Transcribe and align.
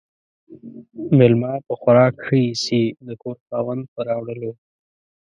ميلمه 1.17 1.53
په 1.65 1.73
خوراک 1.81 2.13
ِښه 2.25 2.37
ايسي، 2.45 2.83
د 3.07 3.09
کور 3.21 3.35
خاوند، 3.47 3.83
په 3.93 3.99
راوړلو. 4.07 4.51